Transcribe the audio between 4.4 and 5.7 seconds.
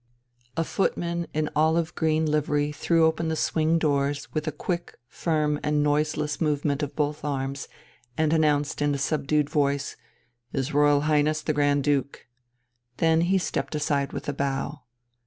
a quick, firm,